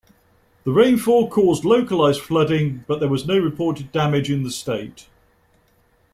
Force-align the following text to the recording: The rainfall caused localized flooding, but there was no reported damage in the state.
The 0.63 0.71
rainfall 0.71 1.29
caused 1.29 1.63
localized 1.63 2.21
flooding, 2.21 2.83
but 2.87 2.99
there 2.99 3.07
was 3.07 3.27
no 3.27 3.37
reported 3.37 3.91
damage 3.91 4.31
in 4.31 4.41
the 4.41 4.49
state. 4.49 5.07